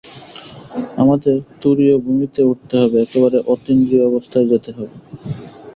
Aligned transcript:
আমাদের 0.97 1.33
তুরীয় 1.61 1.95
ভূমিতে 1.97 2.41
উঠতে 2.43 2.75
হবে, 2.81 2.97
একেবারে 3.01 3.37
অতীন্দ্রিয় 3.53 4.03
অবস্থায় 4.09 4.47
যেতে 4.51 4.69
হবে। 4.71 4.95